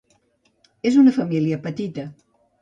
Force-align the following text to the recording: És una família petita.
És 0.91 0.97
una 1.01 1.13
família 1.19 1.61
petita. 1.67 2.09